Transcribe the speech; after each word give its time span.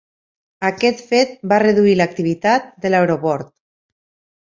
Aquest 0.69 1.03
fet 1.09 1.35
va 1.53 1.61
reduir 1.65 1.95
l'activitat 2.01 2.69
de 2.87 2.93
l'aeroport. 2.95 3.55